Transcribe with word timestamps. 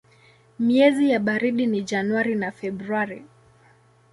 Miezi 0.59 1.09
ya 1.09 1.19
baridi 1.19 1.67
ni 1.67 1.81
Januari 1.83 2.35
na 2.35 2.51
Februari. 2.51 3.25